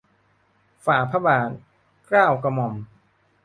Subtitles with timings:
[0.85, 1.49] ฝ่าพระบาท
[2.07, 2.73] เกล้ากระหม่อม